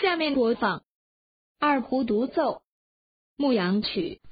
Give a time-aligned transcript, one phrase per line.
[0.00, 0.82] 下面播放。
[1.58, 2.62] 二胡独奏。
[3.36, 4.22] 牧羊曲。